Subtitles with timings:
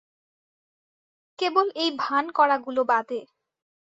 [1.39, 3.19] কেবল এই ভান করা গুলো বাদে।